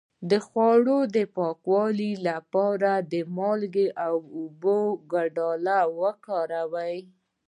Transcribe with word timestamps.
د 0.29 0.31
خوړو 0.47 0.99
د 1.15 1.17
پاکوالي 1.35 2.13
لپاره 2.27 2.91
د 3.11 3.13
مالګې 3.37 3.87
او 4.05 4.15
اوبو 4.39 4.79
ګډول 5.13 5.65
وکاروئ 6.01 6.97